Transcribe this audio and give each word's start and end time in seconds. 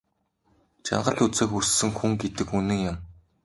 Жаргал 0.87 1.23
үзээгүй 1.31 1.61
өссөн 1.65 1.91
хүн 1.97 2.11
гэдэг 2.21 2.47
үнэн 2.57 2.79
юм. 2.91 2.97